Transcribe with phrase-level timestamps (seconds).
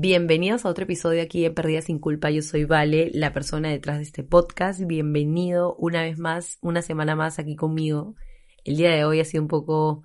[0.00, 2.30] Bienvenidos a otro episodio aquí en Perdida sin Culpa.
[2.30, 4.80] Yo soy Vale, la persona detrás de este podcast.
[4.86, 8.14] Bienvenido una vez más, una semana más aquí conmigo.
[8.64, 10.04] El día de hoy ha sido un poco,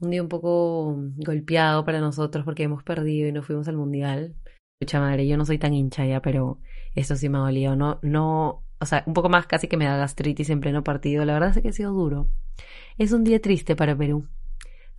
[0.00, 4.36] un día un poco golpeado para nosotros porque hemos perdido y no fuimos al mundial.
[4.80, 6.58] Mucha madre, yo no soy tan hincha ya, pero
[6.94, 7.76] esto sí me ha dolido.
[7.76, 11.26] No, no, o sea, un poco más casi que me da gastritis en pleno partido.
[11.26, 12.28] La verdad es que ha sido duro.
[12.96, 14.28] Es un día triste para Perú.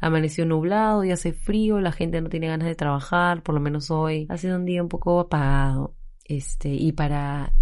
[0.02, 3.92] Amaneció nublado y hace frío, la gente no tiene ganas de trabajar, por lo menos
[3.92, 4.26] hoy.
[4.30, 5.94] Ha sido un día un poco apagado.
[6.26, 7.54] Este, y para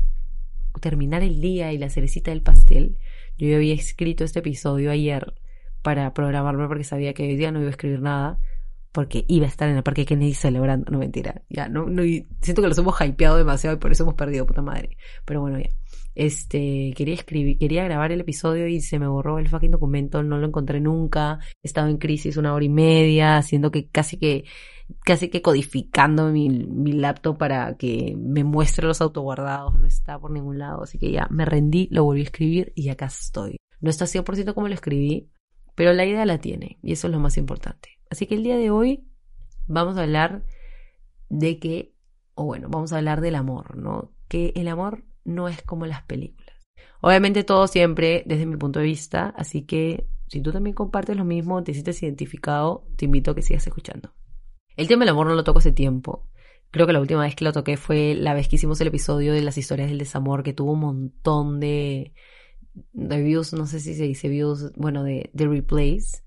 [0.81, 2.97] terminar el día y la cerecita del pastel,
[3.37, 5.33] yo había escrito este episodio ayer
[5.81, 8.39] para programarme porque sabía que hoy día no iba a escribir nada
[8.91, 12.01] porque iba a estar en el Parque Kennedy celebrando, no mentira, ya, no, no,
[12.41, 15.59] siento que los hemos hypeado demasiado y por eso hemos perdido, puta madre, pero bueno,
[15.59, 15.69] ya,
[16.15, 20.37] este, quería escribir, quería grabar el episodio y se me borró el fucking documento, no
[20.37, 24.45] lo encontré nunca, he estado en crisis una hora y media, haciendo que casi que,
[25.05, 30.31] casi que codificando mi, mi laptop para que me muestre los autoguardados, no está por
[30.31, 33.57] ningún lado, así que ya me rendí, lo volví a escribir y acá estoy.
[33.81, 35.29] No está 100% como lo escribí,
[35.75, 37.99] pero la idea la tiene y eso es lo más importante.
[38.09, 39.07] Así que el día de hoy
[39.67, 40.43] vamos a hablar
[41.29, 41.93] de que,
[42.33, 44.11] o bueno, vamos a hablar del amor, ¿no?
[44.27, 46.55] Que el amor no es como las películas.
[47.01, 51.25] Obviamente todo siempre desde mi punto de vista, así que si tú también compartes lo
[51.25, 54.13] mismo, te sientes identificado, te invito a que sigas escuchando.
[54.75, 56.27] El tema del amor no lo toco hace tiempo.
[56.71, 59.33] Creo que la última vez que lo toqué fue la vez que hicimos el episodio
[59.33, 62.13] de las historias del desamor, que tuvo un montón de,
[62.93, 66.23] de views, no sé si se dice views, bueno, de, de replays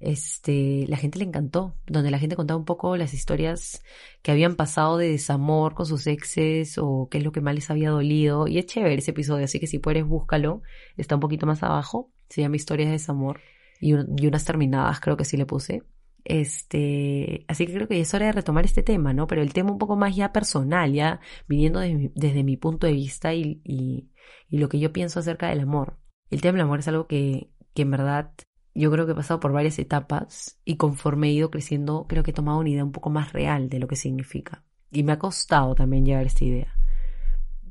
[0.00, 3.82] este, la gente le encantó, donde la gente contaba un poco las historias
[4.22, 7.70] que habían pasado de desamor con sus exes o qué es lo que más les
[7.70, 8.48] había dolido.
[8.48, 10.62] Y es chévere ese episodio, así que si puedes búscalo,
[10.96, 13.40] está un poquito más abajo, se llama Historias de desamor
[13.78, 15.82] y, unas terminadas creo que sí le puse.
[16.24, 19.26] Este, así que creo que es hora de retomar este tema, ¿no?
[19.26, 23.34] Pero el tema un poco más ya personal, ya viniendo desde mi punto de vista
[23.34, 24.10] y, y,
[24.48, 25.98] y lo que yo pienso acerca del amor.
[26.30, 28.32] El tema del amor es algo que, que en verdad
[28.74, 32.30] yo creo que he pasado por varias etapas y conforme he ido creciendo, creo que
[32.30, 34.64] he tomado una idea un poco más real de lo que significa.
[34.90, 36.74] Y me ha costado también llegar a esta idea.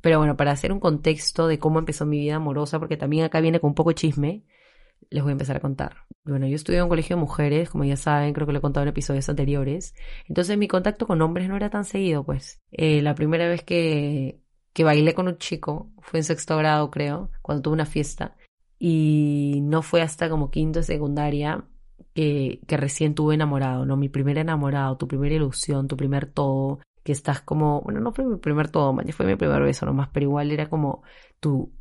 [0.02, 3.42] Pero bueno, para hacer un contexto de cómo empezó mi vida amorosa, porque también acá
[3.42, 4.44] viene con un poco de chisme,
[5.10, 6.06] les voy a empezar a contar.
[6.24, 8.62] Bueno, yo estudié en un colegio de mujeres, como ya saben, creo que lo he
[8.62, 9.96] contado en episodios anteriores.
[10.28, 12.62] Entonces mi contacto con hombres no era tan seguido, pues.
[12.72, 14.40] Eh, la primera vez que,
[14.74, 18.36] que bailé con un chico fue en sexto grado, creo, cuando tuve una fiesta
[18.80, 21.66] y no fue hasta como quinto de secundaria
[22.14, 23.98] que, que recién tuve enamorado, ¿no?
[23.98, 28.26] Mi primer enamorado, tu primera ilusión, tu primer todo, que estás como, bueno, no fue
[28.26, 31.04] mi primer todo, man, fue mi primer beso nomás, pero igual era como
[31.40, 31.74] tu,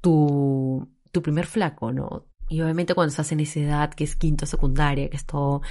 [0.00, 2.26] tu, tu primer flaco, ¿no?
[2.52, 5.62] Y obviamente cuando estás en esa edad, que es quinto secundaria, que es todo,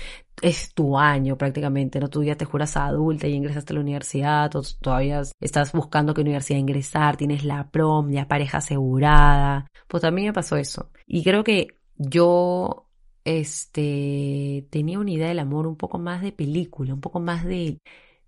[0.41, 2.09] es tu año prácticamente, ¿no?
[2.09, 4.49] Tú ya te juras a adulta y ingresaste a la universidad,
[4.81, 9.67] todavía estás buscando qué universidad ingresar, tienes la prom, ya pareja asegurada.
[9.87, 10.89] Pues también me pasó eso.
[11.05, 12.87] Y creo que yo,
[13.25, 17.77] este, tenía una idea del amor un poco más de película, un poco más de,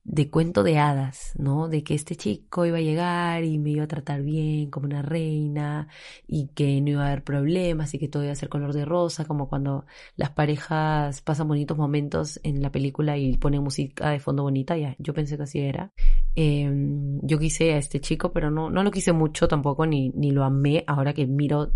[0.06, 1.70] de cuento de hadas, ¿no?
[1.70, 5.02] De que este chico iba a llegar y me iba a tratar bien como una
[5.02, 5.88] reina
[6.28, 8.84] y que no iba a haber problemas y que todo iba a ser color de
[8.86, 9.86] rosa, como cuando
[10.18, 14.96] las parejas pasan bonitos momentos en la película y ponen música de fondo bonita, ya,
[15.00, 15.92] yo pensé que así era.
[16.36, 20.32] Em, yo quise a este chico, pero no, no lo quise mucho tampoco, ni, ni
[20.32, 21.72] lo amé, ahora que miro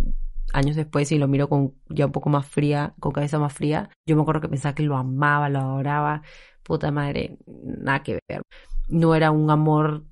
[0.53, 3.89] años después y lo miro con ya un poco más fría, con cabeza más fría,
[4.05, 6.23] yo me acuerdo que pensaba que lo amaba, lo adoraba,
[6.67, 8.41] puta madre, nada que ver.
[8.89, 10.03] No era un amor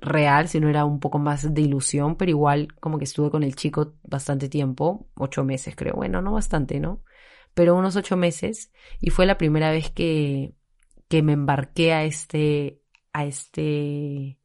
[0.00, 3.56] real, sino era un poco más de ilusión, pero igual como que estuve con el
[3.56, 7.02] chico bastante tiempo, ocho meses creo, bueno, no bastante, ¿no?
[7.54, 10.54] Pero unos ocho meses y fue la primera vez que,
[11.08, 12.80] que me embarqué a este,
[13.12, 14.38] a este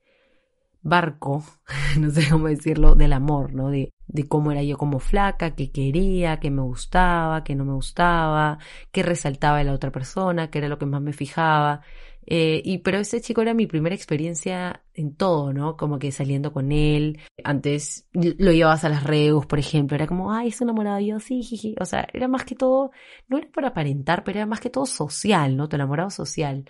[0.81, 1.43] barco,
[1.99, 3.69] no sé cómo decirlo, del amor, ¿no?
[3.69, 7.73] De, de cómo era yo como flaca, qué quería, qué me gustaba, qué no me
[7.73, 8.59] gustaba,
[8.91, 11.81] qué resaltaba de la otra persona, qué era lo que más me fijaba.
[12.27, 15.75] Eh, y pero ese chico era mi primera experiencia en todo, ¿no?
[15.77, 17.19] Como que saliendo con él.
[17.43, 19.95] Antes lo llevabas a las regus, por ejemplo.
[19.95, 20.99] Era como, ay, es enamorado.
[20.99, 21.75] Yo, sí, jiji.
[21.79, 22.91] O sea, era más que todo,
[23.27, 25.69] no era para aparentar, pero era más que todo social, ¿no?
[25.69, 26.65] Tu enamorado social.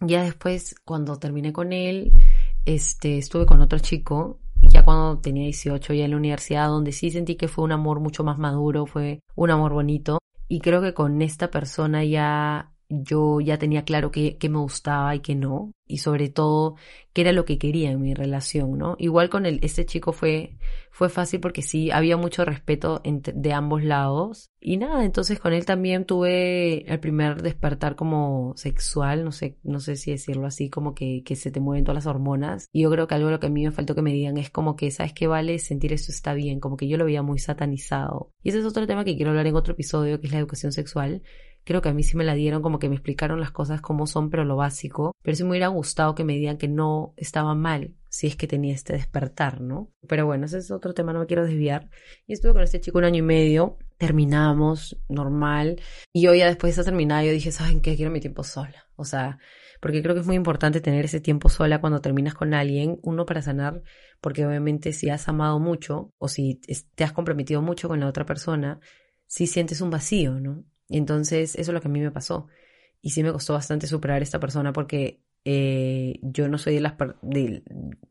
[0.00, 2.12] Ya después, cuando terminé con él,
[2.64, 7.10] este, estuve con otro chico ya cuando tenía 18 ya en la universidad, donde sí
[7.10, 10.18] sentí que fue un amor mucho más maduro, fue un amor bonito.
[10.48, 15.20] Y creo que con esta persona ya yo ya tenía claro qué, me gustaba y
[15.20, 16.76] qué no, y sobre todo
[17.12, 18.96] qué era lo que quería en mi relación, ¿no?
[18.98, 20.56] Igual con el, este chico fue,
[20.90, 25.64] fue fácil porque sí, había mucho respeto de ambos lados, y nada, entonces con él
[25.64, 30.94] también tuve el primer despertar como sexual, no sé, no sé si decirlo así, como
[30.94, 33.46] que, que se te mueven todas las hormonas, y yo creo que algo lo que
[33.48, 35.58] a mí me faltó que me digan es como que, ¿sabes qué vale?
[35.58, 38.30] Sentir esto está bien, como que yo lo veía muy satanizado.
[38.42, 40.72] Y ese es otro tema que quiero hablar en otro episodio, que es la educación
[40.72, 41.22] sexual,
[41.66, 44.06] Creo que a mí sí me la dieron, como que me explicaron las cosas como
[44.06, 45.16] son, pero lo básico.
[45.20, 48.46] Pero sí me hubiera gustado que me digan que no estaba mal si es que
[48.46, 49.90] tenía este despertar, ¿no?
[50.06, 51.90] Pero bueno, ese es otro tema, no me quiero desviar.
[52.24, 55.80] Y estuve con este chico un año y medio, terminamos, normal.
[56.12, 57.96] Y yo ya después de esa terminada, yo dije, ¿saben qué?
[57.96, 58.86] Quiero mi tiempo sola.
[58.94, 59.38] O sea,
[59.80, 63.26] porque creo que es muy importante tener ese tiempo sola cuando terminas con alguien, uno
[63.26, 63.82] para sanar,
[64.20, 66.60] porque obviamente si has amado mucho o si
[66.94, 68.78] te has comprometido mucho con la otra persona,
[69.26, 70.64] sí sientes un vacío, ¿no?
[70.88, 72.48] Entonces eso es lo que a mí me pasó.
[73.02, 76.80] Y sí me costó bastante superar a esta persona porque eh, yo no soy de
[76.80, 77.62] las de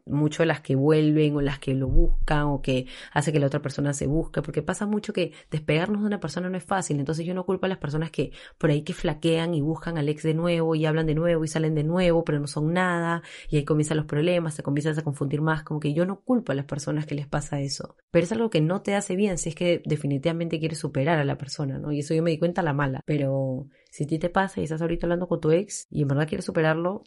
[0.06, 3.48] mucho de las que vuelven o las que lo buscan o que hace que la
[3.48, 6.98] otra persona se busque, porque pasa mucho que despegarnos de una persona no es fácil,
[6.98, 10.08] entonces yo no culpo a las personas que por ahí que flaquean y buscan al
[10.08, 13.22] ex de nuevo y hablan de nuevo y salen de nuevo, pero no son nada
[13.50, 16.54] y ahí comienzan los problemas, se comienzan a confundir más, como que yo no culpo
[16.54, 19.38] a las personas que les pasa eso, pero es algo que no te hace bien
[19.38, 21.92] si es que definitivamente quieres superar a la persona, ¿no?
[21.92, 24.64] Y eso yo me di cuenta la mala, pero si a ti te pasa y
[24.64, 27.04] estás ahorita hablando con tu ex y en verdad quieres superarlo,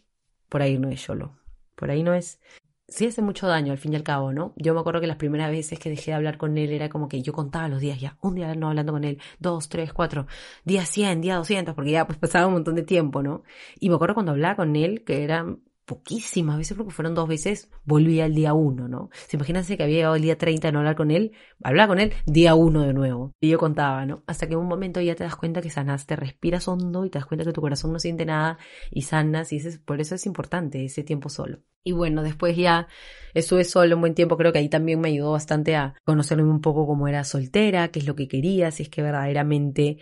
[0.48, 1.38] por ahí no es solo.
[1.74, 2.40] Por ahí no es.
[2.88, 4.54] Sí hace mucho daño al fin y al cabo, ¿no?
[4.56, 7.06] Yo me acuerdo que las primeras veces que dejé de hablar con él era como
[7.06, 8.16] que yo contaba los días ya.
[8.22, 10.26] Un día no hablando con él, dos, tres, cuatro,
[10.64, 13.42] día cien, día doscientos, porque ya pues pasaba un montón de tiempo, ¿no?
[13.78, 17.70] Y me acuerdo cuando hablaba con él, que eran poquísimas veces, porque fueron dos veces,
[17.84, 19.08] volvía al día uno, ¿no?
[19.26, 21.32] Se imagínense que había llegado el día 30 a no hablar con él,
[21.64, 23.32] hablaba con él, día uno de nuevo.
[23.40, 24.22] Y yo contaba, ¿no?
[24.26, 27.18] Hasta que en un momento ya te das cuenta que sanaste, respiras hondo y te
[27.18, 28.58] das cuenta que tu corazón no siente nada
[28.90, 31.60] y sanas, y ese, por eso es importante ese tiempo solo.
[31.82, 32.86] Y bueno, después ya
[33.32, 36.60] estuve solo un buen tiempo, creo que ahí también me ayudó bastante a conocerme un
[36.60, 39.96] poco cómo era soltera, qué es lo que quería, si es que verdaderamente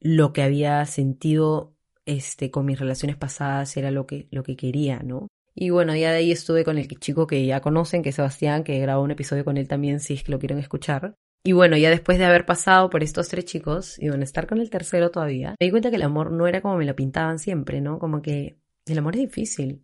[0.00, 1.77] lo que había sentido
[2.08, 5.28] este, con mis relaciones pasadas era lo que, lo que quería, ¿no?
[5.54, 8.64] Y bueno, ya de ahí estuve con el chico que ya conocen, que es Sebastián,
[8.64, 11.14] que grabó un episodio con él también, si es que lo quieren escuchar.
[11.44, 14.58] Y bueno, ya después de haber pasado por estos tres chicos y bueno, estar con
[14.58, 17.38] el tercero todavía, me di cuenta que el amor no era como me lo pintaban
[17.38, 17.98] siempre, ¿no?
[17.98, 18.56] Como que
[18.86, 19.82] el amor es difícil,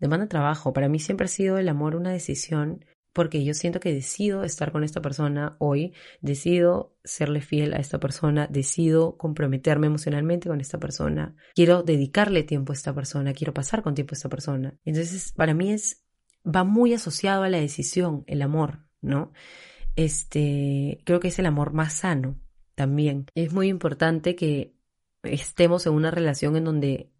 [0.00, 0.72] demanda trabajo.
[0.72, 4.72] Para mí siempre ha sido el amor una decisión porque yo siento que decido estar
[4.72, 10.78] con esta persona hoy, decido serle fiel a esta persona, decido comprometerme emocionalmente con esta
[10.78, 14.78] persona, quiero dedicarle tiempo a esta persona, quiero pasar con tiempo a esta persona.
[14.84, 16.04] Entonces, para mí es,
[16.44, 19.32] va muy asociado a la decisión, el amor, ¿no?
[19.96, 22.40] Este, creo que es el amor más sano
[22.76, 23.26] también.
[23.34, 24.74] Es muy importante que
[25.24, 27.10] estemos en una relación en donde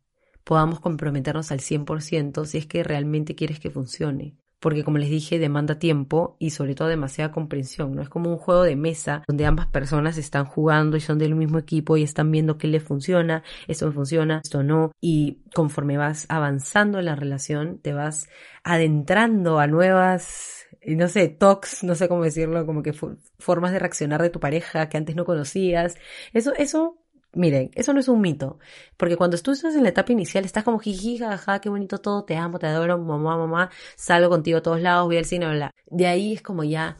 [0.44, 5.38] podamos comprometernos al 100% si es que realmente quieres que funcione porque como les dije,
[5.38, 8.02] demanda tiempo y sobre todo demasiada comprensión, ¿no?
[8.02, 11.58] Es como un juego de mesa donde ambas personas están jugando y son del mismo
[11.58, 16.98] equipo y están viendo qué le funciona, esto funciona, esto no, y conforme vas avanzando
[16.98, 18.28] en la relación, te vas
[18.62, 22.92] adentrando a nuevas, no sé, talks, no sé cómo decirlo, como que
[23.38, 25.96] formas de reaccionar de tu pareja que antes no conocías.
[26.32, 26.98] Eso, eso
[27.32, 28.58] Miren, eso no es un mito,
[28.96, 32.24] porque cuando tú estás en la etapa inicial estás como jiji, jaja, qué bonito todo,
[32.24, 35.70] te amo, te adoro, mamá, mamá, salgo contigo a todos lados, voy al cine, bla.
[35.86, 36.96] De ahí es como ya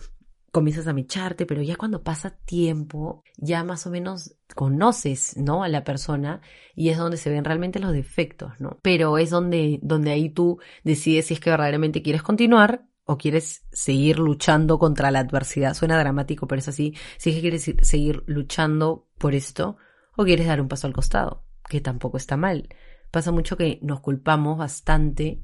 [0.53, 5.63] comienzas a mecharte, pero ya cuando pasa tiempo, ya más o menos conoces, ¿no?
[5.63, 6.41] A la persona
[6.75, 8.79] y es donde se ven realmente los defectos, ¿no?
[8.83, 13.65] Pero es donde, donde ahí tú decides si es que verdaderamente quieres continuar o quieres
[13.73, 15.75] seguir luchando contra la adversidad.
[15.75, 16.95] Suena dramático, pero es así.
[17.19, 19.77] Si es que quieres seguir luchando por esto
[20.21, 22.69] o quieres dar un paso al costado, que tampoco está mal.
[23.11, 25.41] Pasa mucho que nos culpamos bastante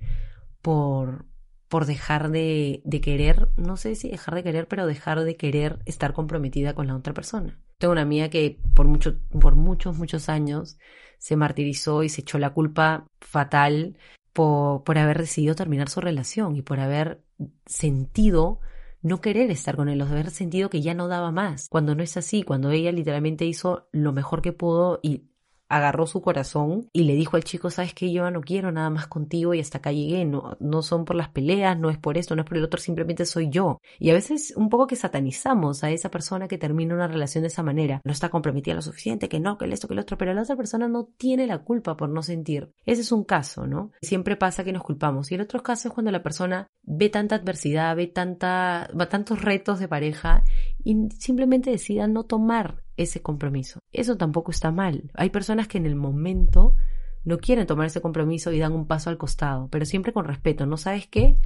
[0.61, 1.25] por,
[1.69, 6.13] por dejar de, querer, no sé si dejar de querer, pero dejar de querer estar
[6.13, 7.59] comprometida con la otra persona.
[7.79, 10.77] Tengo una amiga que por, mucho, por muchos, muchos años
[11.17, 13.97] se martirizó y se echó la culpa fatal
[14.35, 17.23] por, por haber decidido terminar su relación y por haber
[17.65, 18.61] sentido
[19.07, 22.03] no querer estar con él, o haber sentido que ya no daba más, cuando no
[22.03, 25.31] es así, cuando ella literalmente hizo lo mejor que pudo y
[25.69, 29.07] agarró su corazón y le dijo al chico, sabes que yo no quiero nada más
[29.07, 32.37] contigo y hasta acá llegué, no, no son por las peleas, no es por esto,
[32.37, 33.81] no es por el otro, simplemente soy yo.
[33.99, 37.49] Y a veces un poco que satanizamos a esa persona que termina una relación de
[37.49, 40.19] esa manera, no está comprometida lo suficiente, que no, que el esto, que el otro,
[40.19, 42.71] pero la otra persona no tiene la culpa por no sentir.
[42.85, 43.91] Ese es un caso, ¿no?
[44.03, 45.31] Siempre pasa que nos culpamos.
[45.31, 49.79] Y el otro caso es cuando la persona ve tanta adversidad, ve tanta, tantos retos
[49.79, 50.45] de pareja
[50.85, 53.81] y simplemente decida no tomar ese compromiso.
[53.93, 55.11] Eso tampoco está mal.
[55.15, 56.77] Hay personas que en el momento
[57.25, 60.65] no quieren tomar ese compromiso y dan un paso al costado, pero siempre con respeto.
[60.65, 61.37] ¿No sabes qué?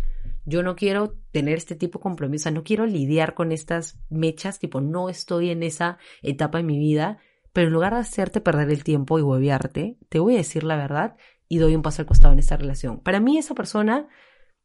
[0.45, 4.80] Yo no quiero tener este tipo de compromiso, no quiero lidiar con estas mechas, tipo,
[4.80, 7.19] no estoy en esa etapa en mi vida,
[7.52, 10.76] pero en lugar de hacerte perder el tiempo y huevearte, te voy a decir la
[10.76, 11.16] verdad
[11.49, 13.00] y doy un paso al costado en esta relación.
[13.00, 14.07] Para mí esa persona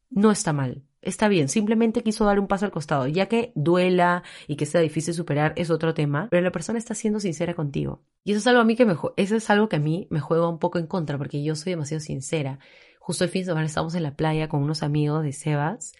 [0.10, 4.24] no está mal está bien, simplemente quiso dar un paso al costado, ya que duela
[4.48, 8.04] y que sea difícil superar es otro tema, pero la persona está siendo sincera contigo.
[8.24, 10.20] Y eso es algo a mí que me, eso es algo que a mí me
[10.20, 12.60] juega un poco en contra, porque yo soy demasiado sincera.
[13.00, 15.94] Justo el fin de semana estábamos en la playa con unos amigos de Sebas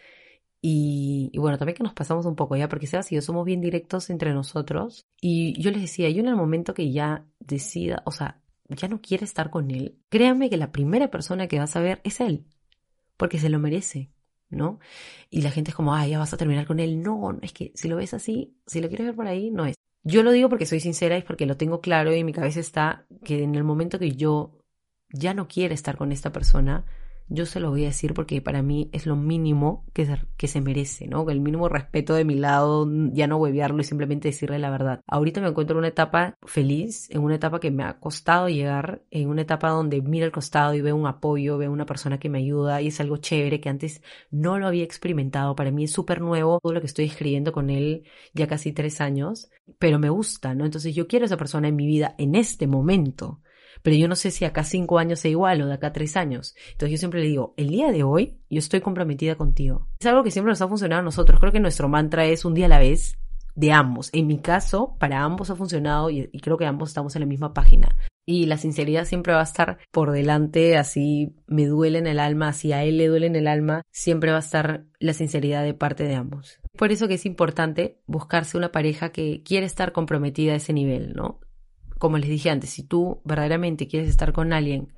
[0.68, 3.62] y, bueno, también que nos pasamos un poco ya, porque Sebas y yo somos bien
[3.62, 5.06] directos entre nosotros.
[5.22, 9.00] Y yo les decía, yo en el momento que ya decida, o sea, ya no
[9.00, 12.46] quiere estar con él, créanme que la primera persona que vas a ver es él,
[13.16, 14.10] porque se lo merece.
[14.50, 14.80] ¿No?
[15.30, 17.02] Y la gente es como, ah, ya vas a terminar con él.
[17.02, 19.76] No, es que si lo ves así, si lo quieres ver por ahí, no es.
[20.04, 23.08] Yo lo digo porque soy sincera y porque lo tengo claro y mi cabeza está
[23.24, 24.60] que en el momento que yo
[25.10, 26.86] ya no quiero estar con esta persona,
[27.28, 30.48] yo se lo voy a decir porque para mí es lo mínimo que se, que
[30.48, 31.28] se merece, ¿no?
[31.30, 35.02] El mínimo respeto de mi lado, ya no huevearlo y simplemente decirle la verdad.
[35.08, 39.04] Ahorita me encuentro en una etapa feliz, en una etapa que me ha costado llegar,
[39.10, 42.30] en una etapa donde miro al costado y veo un apoyo, veo una persona que
[42.30, 45.56] me ayuda y es algo chévere que antes no lo había experimentado.
[45.56, 48.04] Para mí es súper nuevo todo lo que estoy escribiendo con él
[48.34, 50.66] ya casi tres años, pero me gusta, ¿no?
[50.66, 53.42] Entonces yo quiero a esa persona en mi vida en este momento
[53.86, 56.56] pero yo no sé si acá cinco años sea igual o de acá tres años.
[56.72, 59.88] Entonces yo siempre le digo, el día de hoy yo estoy comprometida contigo.
[60.00, 61.40] Es algo que siempre nos ha funcionado a nosotros.
[61.40, 63.20] Creo que nuestro mantra es un día a la vez
[63.54, 64.10] de ambos.
[64.12, 67.54] En mi caso, para ambos ha funcionado y, creo que ambos estamos en la misma
[67.54, 67.96] página.
[68.26, 72.48] Y la sinceridad siempre va a estar por delante, así me duele en el alma,
[72.48, 75.76] así a él le duele en el alma, siempre va a estar la sinceridad de
[75.76, 76.60] parte de ambos.
[76.76, 81.14] Por eso que es importante buscarse una pareja que quiere estar comprometida a ese nivel,
[81.14, 81.40] ¿no?
[81.98, 84.94] Como les dije antes, si tú verdaderamente quieres estar con alguien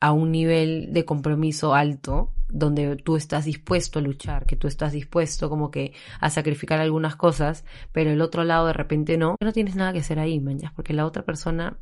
[0.00, 4.92] a un nivel de compromiso alto, donde tú estás dispuesto a luchar, que tú estás
[4.92, 9.52] dispuesto como que a sacrificar algunas cosas, pero el otro lado de repente no, no
[9.52, 11.78] tienes nada que hacer ahí, mañas, porque la otra persona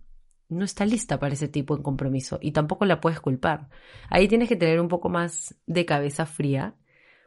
[0.51, 3.69] no está lista para ese tipo de compromiso y tampoco la puedes culpar.
[4.11, 6.75] Ahí tienes que tener un poco más de cabeza fría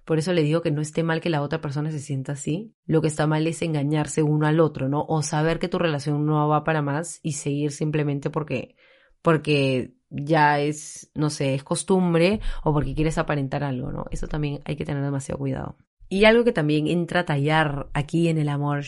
[0.06, 2.74] por eso le digo que no esté mal que la otra persona se sienta así.
[2.86, 5.06] Lo que está mal es engañarse uno al otro, ¿no?
[5.08, 8.76] O saber que tu relación no va para más y seguir simplemente porque,
[9.22, 14.06] porque ya es, no sé, es costumbre o porque quieres aparentar algo, ¿no?
[14.12, 15.78] Eso también hay que tener demasiado cuidado.
[16.10, 18.84] Y algo que también entra a tallar aquí en el amor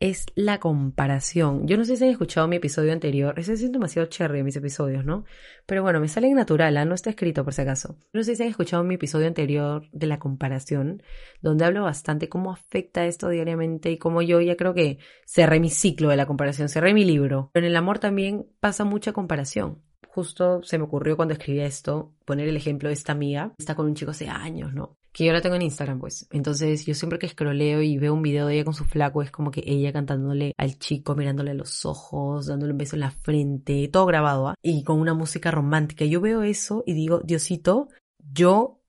[0.00, 1.66] es la comparación.
[1.66, 5.04] Yo no sé si han escuchado mi episodio anterior, ese es demasiado cherry mis episodios,
[5.04, 5.24] ¿no?
[5.66, 6.84] Pero bueno, me salen natural, ¿ah?
[6.84, 7.96] no está escrito por si acaso.
[8.12, 11.02] No sé si han escuchado mi episodio anterior de la comparación,
[11.42, 15.70] donde hablo bastante cómo afecta esto diariamente y cómo yo ya creo que cerré mi
[15.70, 17.50] ciclo de la comparación, cerré mi libro.
[17.52, 22.12] Pero en el amor también pasa mucha comparación justo se me ocurrió cuando escribí esto
[22.24, 24.96] poner el ejemplo de esta amiga, está con un chico hace años, ¿no?
[25.12, 26.28] Que yo la tengo en Instagram, pues.
[26.30, 29.30] Entonces, yo siempre que escroleo y veo un video de ella con su flaco, es
[29.30, 33.10] como que ella cantándole al chico, mirándole a los ojos, dándole un beso en la
[33.10, 34.54] frente, todo grabado, ¿ah?
[34.62, 36.04] Y con una música romántica.
[36.04, 37.88] Yo veo eso y digo, Diosito,
[38.32, 38.80] yo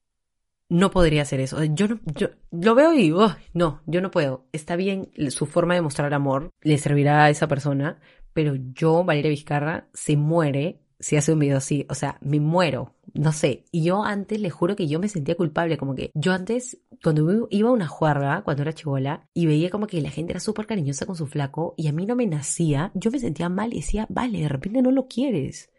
[0.70, 1.64] no podría hacer eso.
[1.64, 4.46] Yo no, yo lo veo y digo, no, yo no puedo.
[4.52, 8.00] Está bien su forma de mostrar amor, le servirá a esa persona,
[8.34, 12.94] pero yo, Valeria Vizcarra, se muere si hace un video así, o sea, me muero,
[13.14, 13.66] no sé.
[13.72, 17.48] Y yo antes, le juro que yo me sentía culpable, como que yo antes, cuando
[17.50, 20.68] iba a una juerga, cuando era chivola, y veía como que la gente era súper
[20.68, 23.78] cariñosa con su flaco, y a mí no me nacía, yo me sentía mal y
[23.78, 25.70] decía, vale, de repente no lo quieres.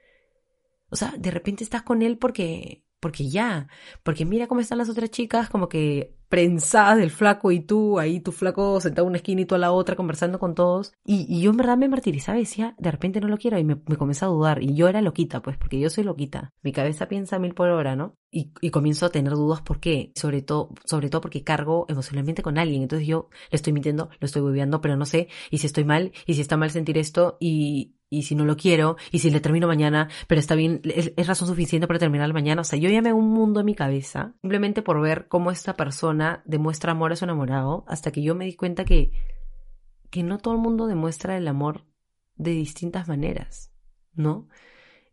[0.91, 3.69] O sea, de repente estás con él porque, porque ya,
[4.03, 8.21] porque mira cómo están las otras chicas, como que prensadas del flaco y tú, ahí
[8.21, 10.93] tu flaco sentado en una esquina y tú a la otra conversando con todos.
[11.05, 13.77] Y, yo en verdad me martirizaba y decía, de repente no lo quiero y me,
[13.87, 14.63] me comencé a dudar.
[14.63, 16.53] Y yo era loquita, pues, porque yo soy loquita.
[16.63, 18.15] Mi cabeza piensa mil por hora, ¿no?
[18.31, 20.13] Y, y comienzo a tener dudas, ¿por qué?
[20.15, 22.83] Sobre todo, sobre todo porque cargo emocionalmente con alguien.
[22.83, 26.13] Entonces yo le estoy mintiendo, lo estoy viviendo, pero no sé, y si estoy mal,
[26.27, 29.41] y si está mal sentir esto, y, y si no lo quiero, y si le
[29.41, 32.61] termino mañana, pero está bien, es, razón suficiente para terminar mañana.
[32.61, 35.51] O sea, yo ya me hago un mundo en mi cabeza, simplemente por ver cómo
[35.51, 39.13] esta persona demuestra amor a su enamorado hasta que yo me di cuenta que,
[40.11, 41.87] que no todo el mundo demuestra el amor
[42.37, 43.71] de distintas maneras.
[44.15, 44.49] ¿no?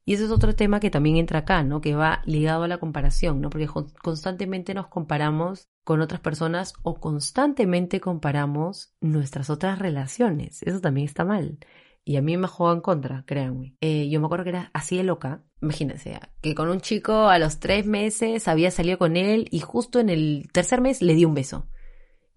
[0.06, 1.82] Y ese es otro tema que también entra acá, ¿no?
[1.82, 3.50] Que va ligado a la comparación, ¿no?
[3.50, 3.68] Porque
[4.02, 10.64] constantemente nos comparamos con otras personas o constantemente comparamos nuestras otras relaciones.
[10.64, 11.60] Eso también está mal.
[12.08, 13.76] Y a mí me jugó en contra, créanme.
[13.82, 15.44] Eh, yo me acuerdo que era así de loca.
[15.62, 20.00] Imagínense, que con un chico a los tres meses había salido con él y justo
[20.00, 21.68] en el tercer mes le di un beso.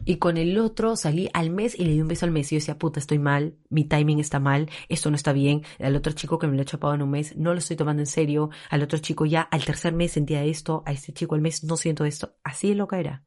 [0.05, 2.51] Y con el otro salí al mes y le di un beso al mes.
[2.51, 5.63] Y yo decía, puta, estoy mal, mi timing está mal, esto no está bien.
[5.79, 8.03] Al otro chico que me lo he chapado en un mes, no lo estoy tomando
[8.03, 8.51] en serio.
[8.71, 11.77] Al otro chico ya al tercer mes sentía esto, a este chico al mes no
[11.77, 12.35] siento esto.
[12.43, 13.25] Así de loca era.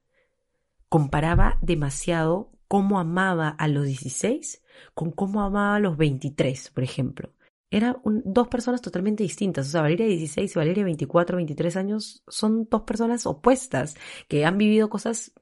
[0.89, 4.62] Comparaba demasiado cómo amaba a los 16
[4.93, 7.33] con cómo amaba a los 23, por ejemplo.
[7.71, 9.67] Eran dos personas totalmente distintas.
[9.67, 13.95] O sea, Valeria 16 y Valeria 24, 23 años son dos personas opuestas
[14.27, 15.33] que han vivido cosas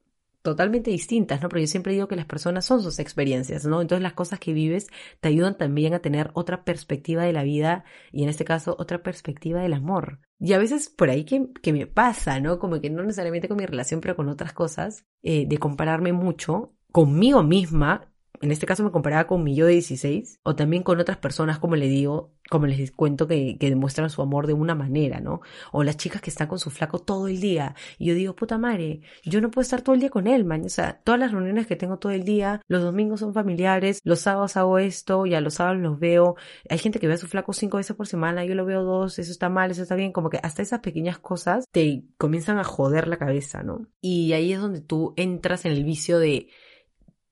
[0.42, 1.50] totalmente distintas, ¿no?
[1.50, 3.82] Pero yo siempre digo que las personas son sus experiencias, ¿no?
[3.82, 4.88] Entonces las cosas que vives
[5.20, 9.04] te ayudan también a tener otra perspectiva de la vida y en este caso otra
[9.04, 10.20] perspectiva del amor.
[10.40, 12.60] Y a veces por ahí que, que me pasa, ¿no?
[12.60, 16.74] Como que no necesariamente con mi relación, pero con otras cosas, eh, de compararme mucho
[16.92, 18.11] conmigo misma
[18.42, 21.60] en este caso me comparaba con mi yo de 16 o también con otras personas,
[21.60, 25.42] como le digo, como les cuento, que, que, demuestran su amor de una manera, ¿no?
[25.72, 27.76] O las chicas que están con su flaco todo el día.
[27.98, 30.66] Y yo digo, puta madre, yo no puedo estar todo el día con él, man.
[30.66, 34.20] O sea, todas las reuniones que tengo todo el día, los domingos son familiares, los
[34.20, 36.36] sábados hago esto, y a los sábados los veo.
[36.70, 39.20] Hay gente que ve a su flaco cinco veces por semana, yo lo veo dos,
[39.20, 40.12] eso está mal, eso está bien.
[40.12, 43.88] Como que hasta esas pequeñas cosas te comienzan a joder la cabeza, ¿no?
[44.02, 46.50] Y ahí es donde tú entras en el vicio de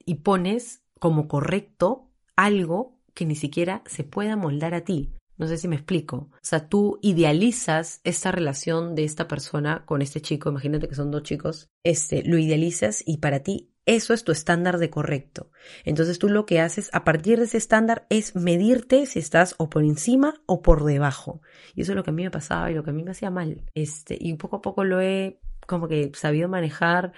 [0.05, 5.13] y pones como correcto algo que ni siquiera se pueda moldar a ti.
[5.37, 6.29] No sé si me explico.
[6.33, 11.11] O sea, tú idealizas esta relación de esta persona con este chico, imagínate que son
[11.11, 15.49] dos chicos, este, lo idealizas y para ti eso es tu estándar de correcto.
[15.83, 19.69] Entonces tú lo que haces a partir de ese estándar es medirte si estás o
[19.69, 21.41] por encima o por debajo.
[21.73, 23.11] Y eso es lo que a mí me pasaba y lo que a mí me
[23.11, 23.63] hacía mal.
[23.73, 27.13] Este, y poco a poco lo he como que sabido manejar.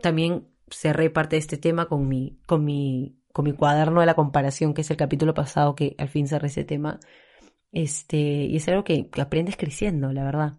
[0.00, 4.14] También cerré parte de este tema con mi, con mi, con mi cuaderno de la
[4.14, 7.00] comparación, que es el capítulo pasado que al fin cerré ese tema.
[7.72, 10.58] Este, y es algo que, aprendes creciendo, la verdad.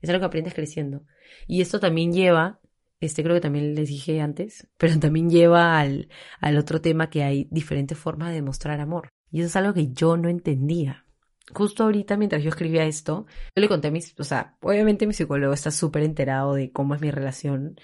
[0.00, 1.04] Es algo que aprendes creciendo.
[1.46, 2.60] Y esto también lleva,
[3.00, 6.08] este creo que también les dije antes, pero también lleva al,
[6.40, 9.08] al otro tema que hay diferentes formas de demostrar amor.
[9.30, 11.06] Y eso es algo que yo no entendía.
[11.52, 15.14] Justo ahorita, mientras yo escribía esto, yo le conté a mis, o sea, obviamente mi
[15.14, 17.76] psicólogo está súper enterado de cómo es mi relación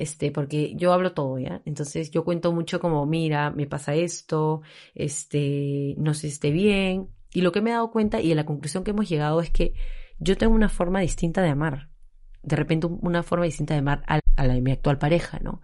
[0.00, 1.60] este, porque yo hablo todo, ¿ya?
[1.66, 4.62] Entonces yo cuento mucho como, mira, me pasa esto,
[4.94, 7.10] este, no sé si esté bien.
[7.34, 9.50] Y lo que me he dado cuenta y a la conclusión que hemos llegado es
[9.50, 9.74] que
[10.18, 11.90] yo tengo una forma distinta de amar.
[12.42, 15.60] De repente una forma distinta de amar a, la de mi actual pareja, ¿no?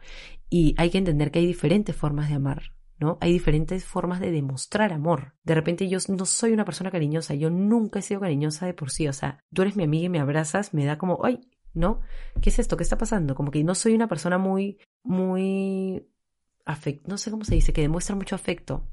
[0.51, 2.75] Y hay que entender que hay diferentes formas de amar.
[2.99, 3.17] ¿no?
[3.21, 5.35] Hay diferentes formas de demostrar amor.
[5.45, 8.91] De repente yo no soy una persona cariñosa, yo nunca he sido cariñosa de por
[8.91, 11.41] sí, o sea, tú eres mi amiga y me abrazas, me da como, ay,
[11.77, 12.01] ¿no?
[12.41, 12.77] ¿Qué es esto?
[12.77, 13.35] ¿Qué está pasando?
[13.35, 16.07] Como que no soy una persona muy, muy
[16.65, 18.85] afecto, no sé cómo se dice, que demuestra mucho afecto.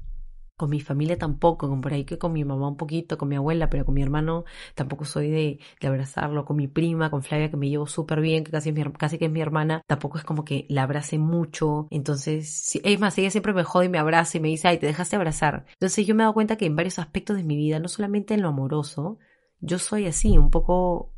[0.56, 3.34] Con mi familia tampoco, con por ahí que con mi mamá un poquito, con mi
[3.34, 4.44] abuela, pero con mi hermano
[4.76, 8.52] tampoco soy de, abrazarlo, con mi prima, con Flavia que me llevo súper bien, que
[8.52, 12.80] casi, es mi, que es mi hermana, tampoco es como que la abrace mucho, entonces,
[12.84, 15.16] es más, ella siempre me jode y me abraza y me dice, ay, te dejaste
[15.16, 15.66] abrazar.
[15.72, 18.34] Entonces yo me he dado cuenta que en varios aspectos de mi vida, no solamente
[18.34, 19.18] en lo amoroso,
[19.58, 21.14] yo soy así, un poco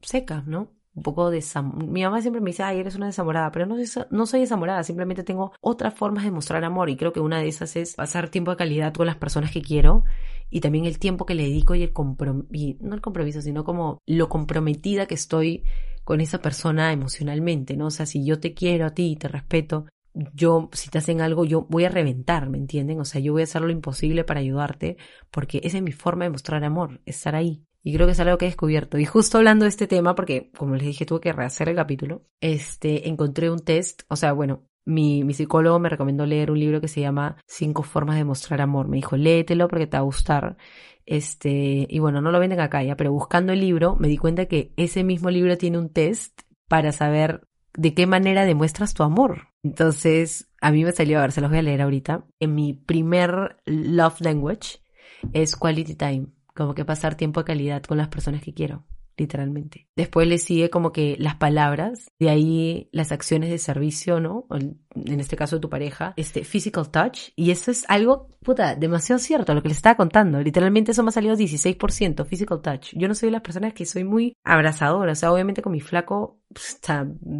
[0.00, 0.79] seca, ¿no?
[0.94, 1.30] Un poco.
[1.30, 3.76] Mi mamá siempre me dice, ay, eres una desamorada, pero no,
[4.10, 7.48] no soy desamorada, simplemente tengo otras formas de mostrar amor y creo que una de
[7.48, 10.04] esas es pasar tiempo de calidad con las personas que quiero
[10.50, 13.98] y también el tiempo que le dedico y el compromiso, no el compromiso, sino como
[14.06, 15.64] lo comprometida que estoy
[16.04, 17.86] con esa persona emocionalmente, ¿no?
[17.86, 19.86] O sea, si yo te quiero a ti y te respeto,
[20.34, 22.98] yo, si te hacen algo, yo voy a reventar, ¿me entienden?
[23.00, 24.96] O sea, yo voy a hacer lo imposible para ayudarte
[25.30, 27.64] porque esa es mi forma de mostrar amor, estar ahí.
[27.82, 28.98] Y creo que es algo que he descubierto.
[28.98, 32.26] Y justo hablando de este tema, porque como les dije, tuve que rehacer el capítulo,
[32.40, 36.80] este, encontré un test, o sea, bueno, mi, mi psicólogo me recomendó leer un libro
[36.80, 38.88] que se llama Cinco formas de mostrar amor.
[38.88, 40.56] Me dijo, léetelo porque te va a gustar.
[41.06, 44.46] Este, y bueno, no lo venden acá ya, pero buscando el libro me di cuenta
[44.46, 47.42] que ese mismo libro tiene un test para saber
[47.74, 49.48] de qué manera demuestras tu amor.
[49.62, 52.26] Entonces, a mí me salió, a ver, se los voy a leer ahorita.
[52.38, 54.80] En mi primer love language
[55.32, 58.84] es quality time como que pasar tiempo de calidad con las personas que quiero,
[59.16, 59.88] literalmente.
[59.96, 64.46] Después le sigue como que las palabras, de ahí las acciones de servicio, ¿no?
[64.94, 69.18] En este caso de tu pareja, este physical touch, y eso es algo, puta, demasiado
[69.18, 70.40] cierto, lo que les estaba contando.
[70.40, 72.92] Literalmente eso me ha salido 16%, physical touch.
[72.94, 75.80] Yo no soy de las personas que soy muy abrazadora, o sea, obviamente con mi
[75.80, 76.40] flaco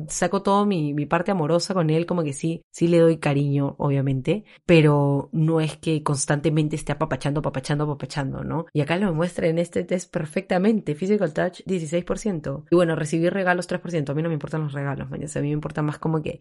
[0.08, 3.74] saco todo mi, mi parte amorosa con él, como que sí, sí le doy cariño,
[3.78, 8.66] obviamente, pero no es que constantemente esté apapachando, apapachando, apapachando, ¿no?
[8.72, 10.94] Y acá lo demuestra en este test perfectamente.
[10.94, 12.64] Physical touch, 16%.
[12.70, 14.10] Y bueno, recibir regalos, 3%.
[14.10, 16.40] A mí no me importan los regalos, a mí me importa más como que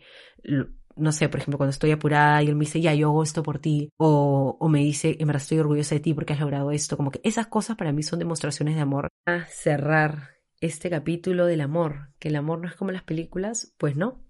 [1.00, 3.44] no sé, por ejemplo, cuando estoy apurada y él me dice, ya, yo hago esto
[3.44, 6.72] por ti, o, o me dice, en verdad estoy orgullosa de ti porque has logrado
[6.72, 9.10] esto, como que esas cosas para mí son demostraciones de amor.
[9.26, 13.96] A cerrar este capítulo del amor, que el amor no es como las películas, pues
[13.96, 14.24] no,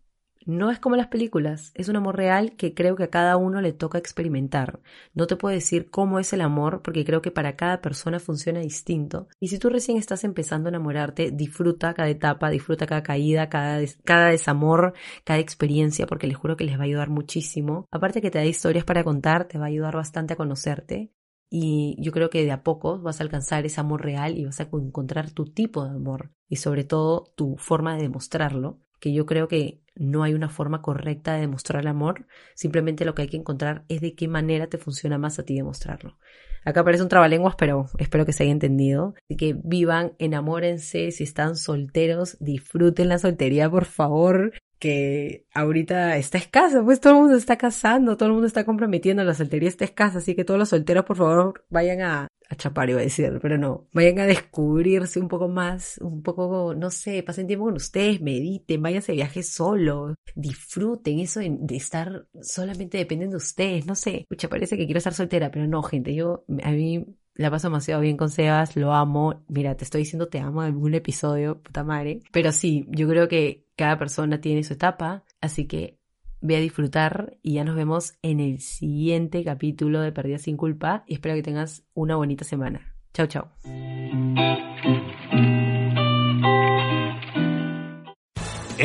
[0.46, 3.62] no es como las películas, es un amor real que creo que a cada uno
[3.62, 4.80] le toca experimentar.
[5.14, 8.60] No te puedo decir cómo es el amor porque creo que para cada persona funciona
[8.60, 9.28] distinto.
[9.40, 13.80] Y si tú recién estás empezando a enamorarte, disfruta cada etapa, disfruta cada caída, cada,
[14.30, 17.86] desamor, cada experiencia porque les juro que les va a ayudar muchísimo.
[17.92, 21.12] Aparte que te da historias para contar, te va a ayudar bastante a conocerte.
[21.52, 24.60] Y yo creo que de a poco vas a alcanzar ese amor real y vas
[24.60, 29.26] a encontrar tu tipo de amor y sobre todo tu forma de demostrarlo que yo
[29.26, 33.28] creo que no hay una forma correcta de demostrar el amor, simplemente lo que hay
[33.28, 36.18] que encontrar es de qué manera te funciona más a ti demostrarlo.
[36.66, 39.14] Acá parece un trabalenguas, pero espero que se haya entendido.
[39.30, 46.38] Así que vivan, enamórense, si están solteros, disfruten la soltería, por favor que ahorita está
[46.38, 49.86] escasa, pues todo el mundo está casando, todo el mundo está comprometiendo, la soltería está
[49.86, 53.38] escasa, así que todos los solteros por favor vayan a, a chapar, iba a decir,
[53.42, 57.76] pero no, vayan a descubrirse un poco más, un poco, no sé, pasen tiempo con
[57.76, 63.96] ustedes, mediten, váyanse de viaje solo, disfruten eso de, estar solamente dependen de ustedes, no
[63.96, 67.06] sé, pucha, parece que quiero estar soltera, pero no, gente, yo, a mí
[67.40, 69.46] la paso demasiado bien con Sebas, lo amo.
[69.48, 72.20] Mira, te estoy diciendo te amo en algún episodio, puta madre.
[72.34, 75.98] Pero sí, yo creo que cada persona tiene su etapa, así que
[76.42, 81.06] ve a disfrutar y ya nos vemos en el siguiente capítulo de Perdida sin culpa
[81.08, 82.94] y espero que tengas una bonita semana.
[83.14, 83.89] Chao, chao.